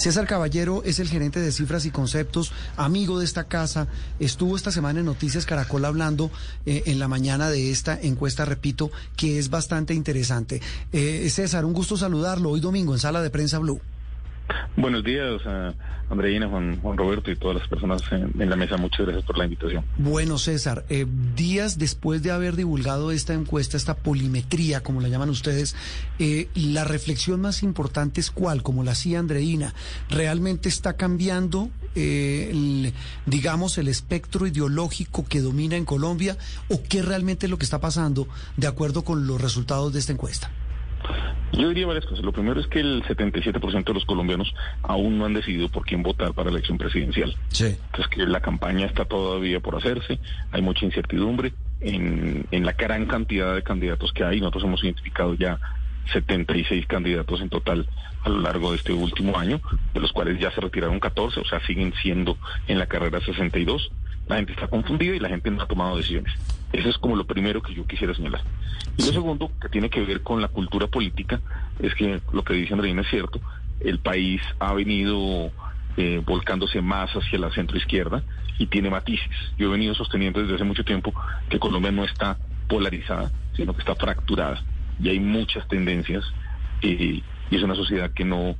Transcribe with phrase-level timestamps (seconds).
[0.00, 3.86] César Caballero es el gerente de cifras y conceptos, amigo de esta casa.
[4.18, 6.30] Estuvo esta semana en Noticias Caracol hablando
[6.64, 10.62] eh, en la mañana de esta encuesta, repito, que es bastante interesante.
[10.90, 13.82] Eh, César, un gusto saludarlo hoy domingo en Sala de Prensa Blue.
[14.76, 15.72] Buenos días, uh,
[16.10, 18.76] Andreina, Juan, Juan, Roberto y todas las personas en, la mesa.
[18.76, 19.84] Muchas gracias por la invitación.
[19.98, 25.30] Bueno, César, eh, días después de haber divulgado esta encuesta, esta polimetría, como la llaman
[25.30, 25.76] ustedes,
[26.18, 29.74] eh, la reflexión más importante es cuál, como la hacía Andreina,
[30.08, 32.92] ¿realmente está cambiando, eh, el,
[33.26, 36.36] digamos, el espectro ideológico que domina en Colombia
[36.68, 40.12] o qué realmente es lo que está pasando de acuerdo con los resultados de esta
[40.12, 40.50] encuesta?
[41.52, 42.24] Yo diría varias cosas.
[42.24, 46.02] Lo primero es que el 77% de los colombianos aún no han decidido por quién
[46.02, 47.34] votar para la elección presidencial.
[47.48, 47.76] Sí.
[47.86, 50.18] Entonces que la campaña está todavía por hacerse,
[50.52, 54.40] hay mucha incertidumbre en, en la gran cantidad de candidatos que hay.
[54.40, 55.58] Nosotros hemos identificado ya
[56.12, 57.86] 76 candidatos en total
[58.22, 59.60] a lo largo de este último año,
[59.94, 62.36] de los cuales ya se retiraron 14, o sea, siguen siendo
[62.68, 63.90] en la carrera 62.
[64.30, 66.32] La gente está confundida y la gente no ha tomado decisiones.
[66.72, 68.42] Eso es como lo primero que yo quisiera señalar.
[68.96, 71.40] Y lo segundo, que tiene que ver con la cultura política,
[71.80, 73.40] es que lo que dice Andreina es cierto,
[73.80, 75.50] el país ha venido
[75.96, 78.22] eh, volcándose más hacia la centroizquierda
[78.56, 79.28] y tiene matices.
[79.58, 81.12] Yo he venido sosteniendo desde hace mucho tiempo
[81.48, 84.62] que Colombia no está polarizada, sino que está fracturada.
[85.02, 86.24] Y hay muchas tendencias
[86.82, 88.54] eh, y es una sociedad que no,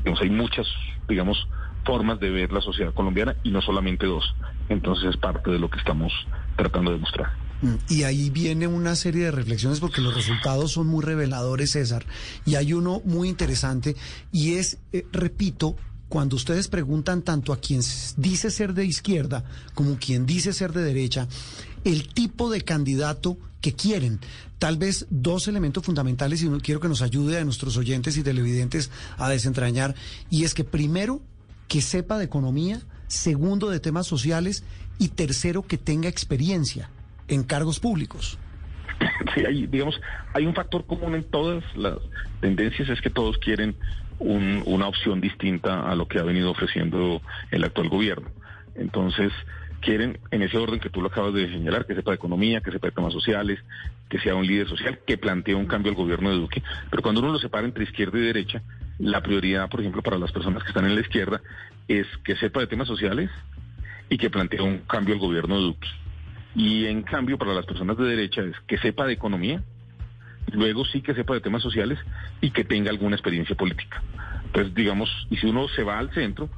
[0.00, 0.66] digamos, hay muchas,
[1.08, 1.48] digamos,
[1.84, 4.24] formas de ver la sociedad colombiana y no solamente dos.
[4.68, 6.12] Entonces es parte de lo que estamos
[6.56, 7.44] tratando de mostrar.
[7.88, 12.04] Y ahí viene una serie de reflexiones porque los resultados son muy reveladores, César.
[12.44, 13.96] Y hay uno muy interesante
[14.32, 15.76] y es, eh, repito,
[16.08, 17.80] cuando ustedes preguntan tanto a quien
[18.16, 19.44] dice ser de izquierda
[19.74, 21.26] como quien dice ser de derecha,
[21.84, 24.20] el tipo de candidato que quieren.
[24.58, 28.90] Tal vez dos elementos fundamentales y quiero que nos ayude a nuestros oyentes y televidentes
[29.16, 29.94] a desentrañar.
[30.30, 31.22] Y es que primero,
[31.68, 34.64] que sepa de economía, segundo, de temas sociales
[34.98, 36.90] y tercero, que tenga experiencia
[37.28, 38.38] en cargos públicos.
[39.34, 40.00] Sí, hay, digamos,
[40.32, 41.98] hay un factor común en todas las
[42.40, 43.74] tendencias, es que todos quieren
[44.20, 47.20] un, una opción distinta a lo que ha venido ofreciendo
[47.50, 48.28] el actual gobierno.
[48.76, 49.32] Entonces,
[49.80, 52.72] quieren, en ese orden que tú lo acabas de señalar, que sepa de economía, que
[52.72, 53.60] sepa de temas sociales,
[54.08, 56.62] que sea un líder social, que plantee un cambio al gobierno de Duque.
[56.90, 58.62] Pero cuando uno lo separa entre izquierda y derecha,
[58.98, 61.40] la prioridad, por ejemplo, para las personas que están en la izquierda
[61.88, 63.30] es que sepa de temas sociales
[64.08, 65.88] y que plantee un cambio al gobierno de Duque.
[66.54, 69.62] Y en cambio, para las personas de derecha es que sepa de economía,
[70.52, 71.98] luego sí que sepa de temas sociales
[72.40, 74.02] y que tenga alguna experiencia política.
[74.46, 76.48] Entonces, digamos, y si uno se va al centro,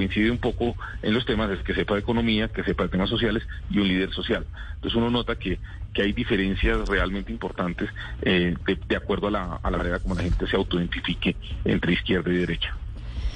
[0.00, 3.10] coincide un poco en los temas, es que sepa de economía, que sepa de temas
[3.10, 4.46] sociales y un líder social.
[4.76, 5.58] Entonces uno nota que,
[5.92, 7.90] que hay diferencias realmente importantes
[8.22, 11.92] eh, de, de, acuerdo a la, a la manera como la gente se autoidentifique entre
[11.92, 12.74] izquierda y derecha.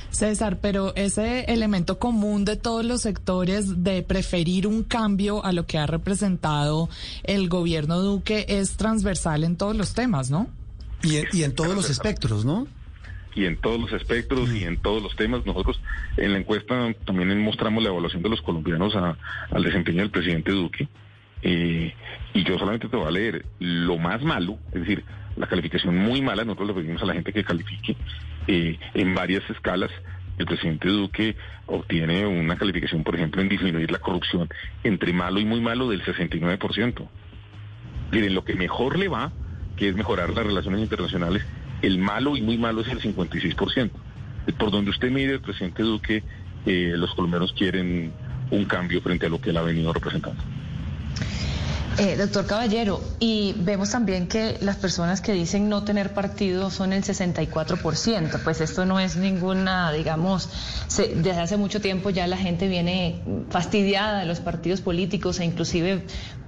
[0.08, 5.66] César, pero ese elemento común de todos los sectores de preferir un cambio a lo
[5.66, 6.88] que ha representado
[7.25, 10.48] el gobierno Duque es transversal en todos los temas, ¿no?
[11.02, 12.66] Y en, y en todos los espectros, ¿no?
[13.34, 15.45] Y en todos los espectros y en todos los temas.
[15.45, 15.81] Nosotros
[16.17, 19.17] en la encuesta también mostramos la evaluación de los colombianos a,
[19.50, 20.89] al desempeño del presidente Duque.
[21.43, 21.94] Eh,
[22.33, 25.05] y yo solamente te voy a leer lo más malo, es decir,
[25.37, 27.97] la calificación muy mala, nosotros le pedimos a la gente que califique
[28.47, 29.91] eh, en varias escalas.
[30.39, 31.37] El presidente Duque
[31.67, 34.49] obtiene una calificación, por ejemplo, en disminuir la corrupción
[34.83, 37.09] entre malo y muy malo del 69%.
[38.11, 39.33] Miren, lo que mejor le va,
[39.77, 41.44] que es mejorar las relaciones internacionales,
[41.87, 43.91] el malo y muy malo es el 56%.
[44.59, 46.23] Por donde usted mire, el presidente Duque,
[46.67, 48.12] eh, los colombianos quieren
[48.50, 50.43] un cambio frente a lo que él ha venido representando.
[51.97, 56.93] Eh, doctor Caballero, y vemos también que las personas que dicen no tener partido son
[56.93, 60.49] el 64%, pues esto no es ninguna, digamos,
[60.88, 65.44] se, desde hace mucho tiempo ya la gente viene fastidiada de los partidos políticos e
[65.44, 66.05] inclusive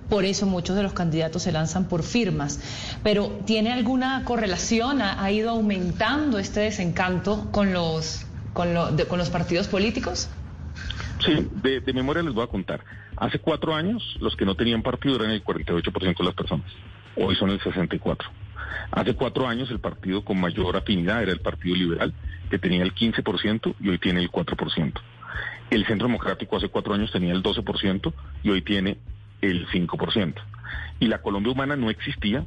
[0.09, 2.61] por eso muchos de los candidatos se lanzan por firmas.
[3.03, 5.03] Pero ¿tiene alguna correlación?
[5.03, 10.29] ¿Ha, ido aumentando este desencanto con los, con, lo, de, con los partidos políticos?
[11.25, 12.81] Sí, de, de, memoria les voy a contar.
[13.17, 16.67] Hace cuatro años los que no tenían partido eran el 48% de las personas.
[17.17, 18.19] Hoy son el 64%.
[18.91, 22.13] Hace cuatro años el partido con mayor afinidad era el Partido Liberal,
[22.51, 24.93] que tenía el 15% y hoy tiene el 4%.
[25.71, 28.13] El Centro Democrático hace cuatro años tenía el 12%
[28.45, 28.99] y hoy tiene
[29.41, 30.35] el 5%.
[31.01, 32.45] Y la Colombia Humana no existía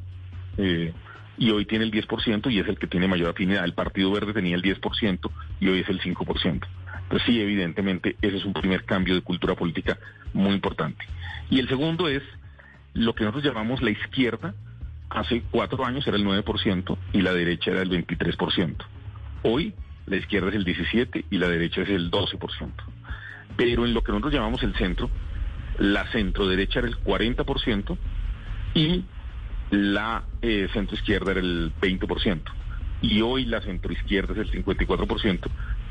[0.58, 0.94] eh,
[1.38, 3.64] y hoy tiene el 10% y es el que tiene mayor afinidad.
[3.64, 6.68] El Partido Verde tenía el 10% y hoy es el 5%.
[7.04, 9.98] Entonces sí, evidentemente, ese es un primer cambio de cultura política
[10.34, 11.06] muy importante.
[11.50, 12.22] Y el segundo es
[12.94, 14.54] lo que nosotros llamamos la izquierda.
[15.10, 18.76] Hace cuatro años era el 9% y la derecha era el 23%.
[19.42, 19.74] Hoy
[20.06, 22.72] la izquierda es el 17% y la derecha es el 12%.
[23.56, 25.10] Pero en lo que nosotros llamamos el centro,
[25.80, 27.98] la centro derecha era el 40%
[28.76, 29.06] y
[29.72, 32.42] la eh, centro izquierda era el 20%.
[33.02, 35.40] Y hoy la centro izquierda es el 54%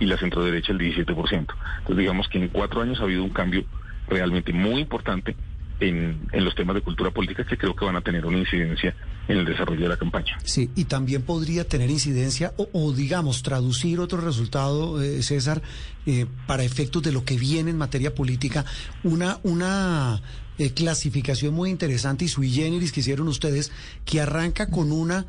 [0.01, 1.07] y la centro derecha el 17%.
[1.07, 3.65] Entonces digamos que en cuatro años ha habido un cambio
[4.09, 5.35] realmente muy importante
[5.81, 8.95] en, en, los temas de cultura política que creo que van a tener una incidencia
[9.29, 10.39] en el desarrollo de la campaña.
[10.43, 15.63] Sí, y también podría tener incidencia o, o digamos, traducir otro resultado, eh, César,
[16.07, 18.65] eh, para efectos de lo que viene en materia política,
[19.05, 20.21] una, una
[20.59, 23.71] eh, clasificación muy interesante y sui generis que hicieron ustedes,
[24.05, 25.27] que arranca con una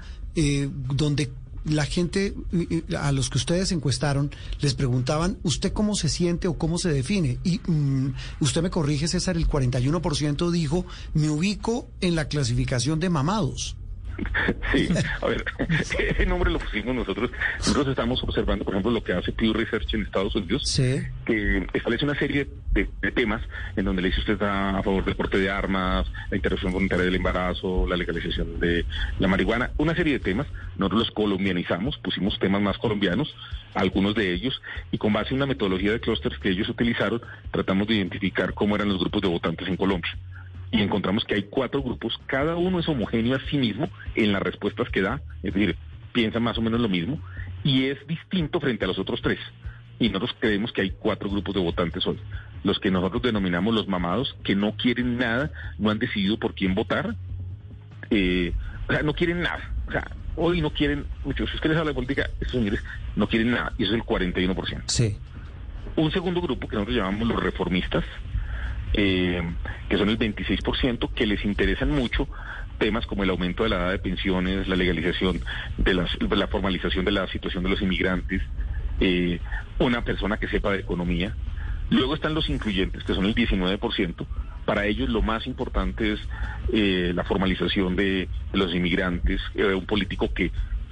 [0.95, 1.29] donde
[1.69, 2.33] la gente
[2.97, 7.39] a los que ustedes encuestaron les preguntaban, ¿usted cómo se siente o cómo se define?
[7.43, 13.09] Y um, usted me corrige, César, el 41% dijo, me ubico en la clasificación de
[13.09, 13.75] mamados.
[14.71, 14.87] Sí,
[15.21, 17.31] a ver, ese nombre lo pusimos nosotros.
[17.57, 21.01] Nosotros estamos observando, por ejemplo, lo que hace Pew Research en Estados Unidos, sí.
[21.25, 23.41] que establece una serie de, de, temas
[23.75, 27.05] en donde le dice usted está a favor del porte de armas, la interrupción voluntaria
[27.05, 28.85] del embarazo, la legalización de
[29.17, 30.47] la marihuana, una serie de temas.
[30.77, 33.33] Nosotros los colombianizamos, pusimos temas más colombianos,
[33.73, 34.61] algunos de ellos,
[34.91, 37.21] y con base en una metodología de clústeres que ellos utilizaron,
[37.51, 40.11] tratamos de identificar cómo eran los grupos de votantes en Colombia
[40.71, 44.41] y encontramos que hay cuatro grupos, cada uno es homogéneo a sí mismo en las
[44.41, 45.75] respuestas que da, es decir,
[46.11, 47.19] piensa más o menos lo mismo,
[47.63, 49.39] y es distinto frente a los otros tres.
[49.99, 52.19] Y nosotros creemos que hay cuatro grupos de votantes hoy.
[52.63, 56.73] Los que nosotros denominamos los mamados, que no quieren nada, no han decidido por quién
[56.73, 57.15] votar,
[58.09, 58.53] eh,
[58.87, 59.73] o sea, no quieren nada.
[59.87, 62.81] O sea, hoy no quieren, muchos, si ustedes hablan de política, estos señores
[63.15, 64.83] no quieren nada, y eso es el 41%.
[64.85, 65.17] Sí.
[65.95, 68.05] Un segundo grupo que nosotros llamamos los reformistas,
[68.93, 69.41] eh,
[69.89, 72.27] que son el 26%, que les interesan mucho
[72.79, 75.43] temas como el aumento de la edad de pensiones, la legalización
[75.77, 78.41] de las, la formalización de la situación de los inmigrantes,
[78.99, 79.39] eh,
[79.77, 81.35] una persona que sepa de economía.
[81.89, 84.25] Luego están los incluyentes, que son el 19%.
[84.65, 86.19] Para ellos lo más importante es
[86.71, 90.51] eh, la formalización de, los inmigrantes, eh, un político que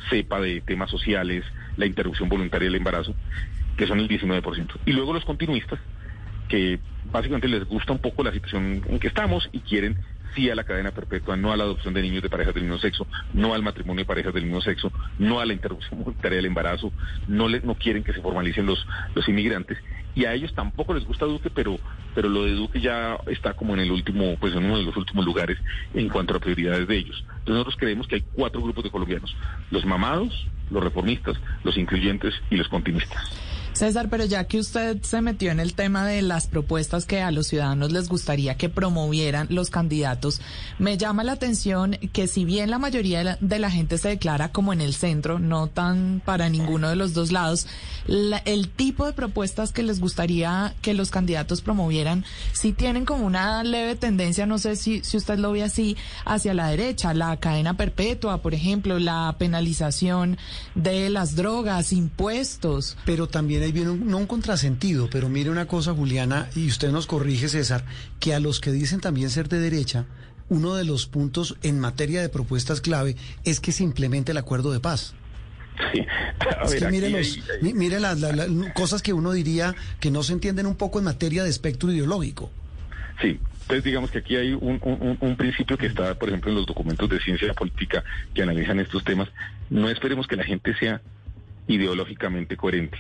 [0.10, 1.44] sepa de temas sociales,
[1.76, 3.16] la interrupción voluntaria del embarazo,
[3.78, 4.80] que son el 19%.
[4.86, 5.80] Y luego los continuistas,
[6.48, 6.80] que
[7.12, 9.98] básicamente les gusta un poco la situación en que estamos y quieren
[10.36, 12.80] sí a la cadena perpetua, no a la adopción de niños de parejas del mismo
[12.80, 16.46] sexo, no al matrimonio de parejas del mismo sexo, no a la interrupción voluntaria del
[16.46, 16.92] embarazo,
[17.28, 18.86] no le, no quieren que se formalicen los,
[19.16, 19.78] los inmigrantes
[20.18, 21.80] y a ellos tampoco les gusta Duque, pero
[22.16, 24.98] pero lo de Duque ya está como en el último, pues en uno de los
[24.98, 25.60] últimos lugares
[25.94, 27.24] en cuanto a prioridades de ellos.
[27.28, 29.36] Entonces nosotros creemos que hay cuatro grupos de colombianos,
[29.70, 33.56] los mamados, los reformistas, los incluyentes y los continuistas.
[33.77, 37.29] César, pero ya que usted se metió en el tema de las propuestas que a
[37.29, 40.41] los ciudadanos les gustaría que promovieran los candidatos,
[40.79, 44.74] me llama la atención que si bien la mayoría de la, gente se declara como
[44.74, 47.68] en el centro, no tan para ninguno de los dos lados,
[48.07, 53.27] la, el tipo de propuestas que les gustaría que los candidatos promovieran, sí tienen como
[53.27, 57.38] una leve tendencia, no sé si, si usted lo ve así, hacia la derecha, la
[57.38, 60.39] cadena perpetua, por ejemplo, la penalización
[60.74, 62.98] de las drogas, impuestos.
[63.05, 66.91] Pero también ahí viene un, no un contrasentido, pero mire una cosa, Juliana, y usted
[66.91, 67.86] nos corrige, César,
[68.19, 70.05] que a los que dicen también ser de derecha,
[70.50, 74.71] uno de los puntos en materia de propuestas clave es que se implemente el acuerdo
[74.71, 75.13] de paz.
[75.93, 76.00] Sí.
[76.63, 79.75] es ver, que mire, los, hay- mi- mire las la- la- cosas que uno diría
[80.00, 82.50] que no se entienden un poco en materia de espectro ideológico.
[83.21, 86.50] Sí, entonces digamos que aquí hay un, un- un- un principio que está, por ejemplo,
[86.51, 89.27] en los documentos de ciencia política que analizan estos temas.
[89.69, 91.01] No esperemos que la gente sea
[91.67, 92.97] ideológicamente coherente.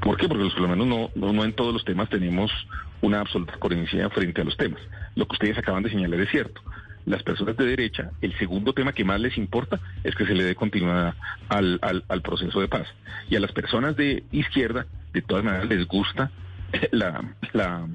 [0.00, 0.28] ¿Por qué?
[0.28, 2.50] Porque los colombianos no, no, no en todos los temas tenemos
[3.00, 4.80] una absoluta coherencia frente a los temas.
[5.14, 6.60] Lo que ustedes acaban de señalar es cierto.
[7.06, 10.44] Las personas de derecha, el segundo tema que más les importa es que se le
[10.44, 11.14] dé continuidad
[11.48, 11.78] al,
[12.08, 12.88] al, proceso de paz.
[13.28, 16.30] Y a las personas de izquierda, de todas maneras, les gusta
[16.92, 17.86] la, la,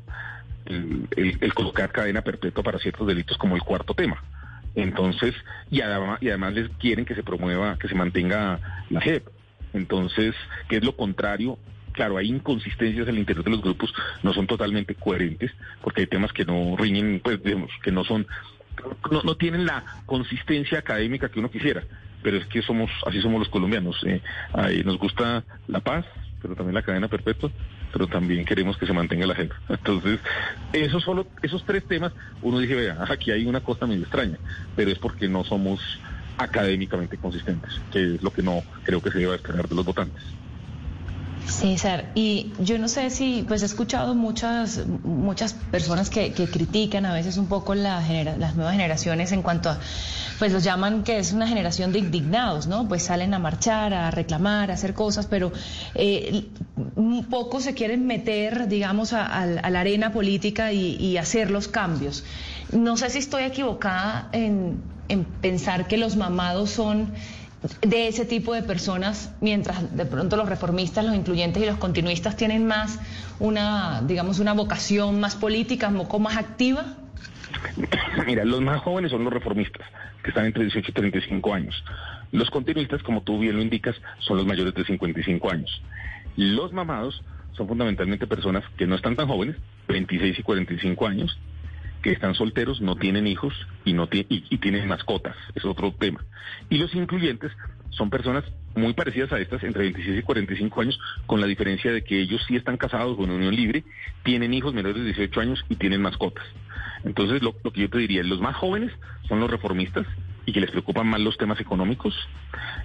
[0.66, 4.22] el colocar cadena perpetua para ciertos delitos como el cuarto tema.
[4.76, 5.36] Entonces,
[5.72, 8.60] y además, y además les quieren que se promueva, que se mantenga
[8.90, 9.28] la JEP.
[9.74, 10.36] Entonces,
[10.68, 11.58] que es lo contrario.
[11.92, 16.08] Claro, hay inconsistencias en el interior de los grupos, no son totalmente coherentes, porque hay
[16.08, 18.28] temas que no riñen, pues, digamos, que no son
[19.12, 21.84] no, no tienen la consistencia académica que uno quisiera
[22.22, 24.02] pero es que somos así somos los colombianos.
[24.06, 24.22] Eh,
[24.54, 26.06] ahí nos gusta la paz,
[26.42, 27.52] pero también la cadena perpetua,
[27.92, 29.56] pero también queremos que se mantenga la gente.
[29.70, 30.20] Entonces,
[30.74, 34.38] esos solo esos tres temas, uno dice, vea, aquí hay una cosa muy extraña,
[34.76, 35.80] pero es porque no somos
[36.40, 40.24] académicamente consistentes, que es lo que no creo que se deba esperar de los votantes.
[41.50, 47.14] César, y yo no sé si, pues he escuchado muchas, muchas personas que, critican a
[47.14, 48.00] veces un poco la
[48.38, 49.80] las nuevas generaciones en cuanto a,
[50.38, 52.88] pues los llaman que es una generación de indignados, ¿no?
[52.88, 55.52] Pues salen a marchar, a reclamar, a hacer cosas, pero
[55.96, 56.46] eh,
[56.96, 62.24] un poco se quieren meter, digamos, a, la arena política y, hacer los cambios.
[62.72, 64.82] No sé si estoy equivocada en
[65.42, 67.12] pensar que los mamados son
[67.82, 72.38] de ese tipo de personas, mientras de pronto los reformistas, los incluyentes y los continuistas
[72.38, 73.00] tienen más
[73.40, 76.86] una, digamos, una vocación más política, un poco más activa?
[78.26, 79.86] Mira, los más jóvenes son los reformistas,
[80.24, 81.84] que están entre 18 y 35 años.
[82.32, 85.82] Los continuistas, como tú bien lo indicas, son los mayores de 55 años.
[86.38, 87.22] Los mamados
[87.54, 91.38] son fundamentalmente personas que no están tan jóvenes, 26 y 45 años,
[92.02, 93.54] que están solteros, no tienen hijos
[93.86, 96.24] y, no y, tienen mascotas, es otro tema.
[96.70, 97.52] Y los incluyentes
[97.90, 98.44] son personas
[98.76, 102.42] muy parecidas a estas, entre 26 y 45 años, con la diferencia de que ellos
[102.48, 103.84] sí están casados con unión libre,
[104.24, 106.46] tienen hijos menores de 18 años y tienen mascotas.
[107.04, 108.92] Entonces, lo, lo que yo te diría, los más jóvenes
[109.28, 110.06] son los reformistas
[110.46, 112.16] y que les preocupan más los temas económicos.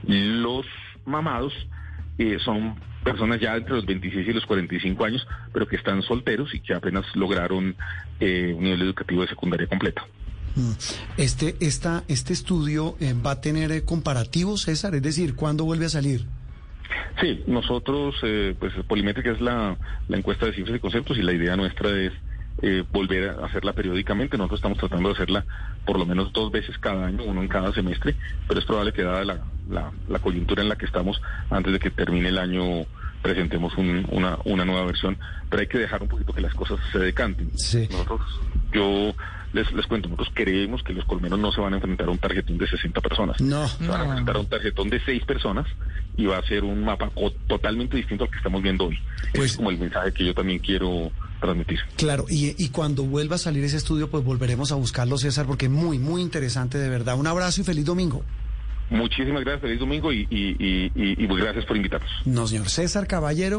[0.07, 0.67] Los
[1.05, 1.53] mamados
[2.19, 6.55] eh, son personas ya entre los 26 y los 45 años, pero que están solteros
[6.55, 7.77] y que apenas lograron
[8.21, 10.07] eh, un nivel educativo de secundaria completa.
[10.57, 10.73] Mm.
[11.17, 15.91] Este, esta, este estudio eh, va a tener comparativos, César, es decir, ¿cuándo vuelve a
[15.91, 16.27] salir?
[17.21, 18.15] Sí, nosotros,
[18.59, 19.77] pues Polimétrica es la,
[20.09, 22.13] la encuesta de cifras y conceptos y la idea nuestra es
[22.63, 24.37] eh, volver a hacerla periódicamente.
[24.37, 25.45] Nosotros estamos tratando de hacerla
[25.85, 28.15] por lo menos dos veces cada año, uno en cada semestre,
[28.49, 31.21] pero es probable que dada la, la, coyuntura en la que estamos,
[31.51, 32.87] antes de que termine el año,
[33.23, 35.19] presentemos una, una nueva versión,
[35.51, 37.51] pero hay que dejar un poquito que las cosas se decanten.
[37.53, 38.21] Nosotros,
[38.73, 39.15] yo
[39.53, 42.19] les, les cuento, nosotros creemos que los colmenos no se van a enfrentar a un
[42.19, 43.41] tarjetón de 60 personas.
[43.41, 43.67] No.
[43.69, 45.67] Se van a enfrentar a un tarjetón de 6 personas
[46.17, 47.11] y va a ser un mapa
[47.47, 48.99] totalmente distinto al que estamos viendo hoy.
[49.33, 51.13] Pues, es como el mensaje que yo también quiero
[51.47, 51.79] transmitir.
[51.97, 55.69] Claro, y, y cuando vuelva a salir ese estudio, pues volveremos a buscarlo, César, porque
[55.69, 57.17] muy, muy interesante, de verdad.
[57.17, 58.23] Un abrazo y feliz domingo.
[58.91, 62.11] Muchísimas gracias, feliz domingo y, y, y, y, pues gracias por invitarnos.
[62.27, 63.59] No, señor César Caballero.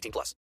[0.01, 0.35] 18 plus.